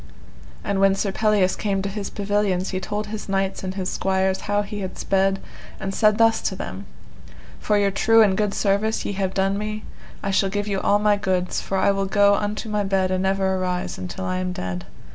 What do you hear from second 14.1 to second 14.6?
I am